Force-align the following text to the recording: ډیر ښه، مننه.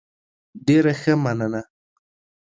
ډیر 0.65 0.85
ښه، 1.01 1.13
مننه. 1.23 1.61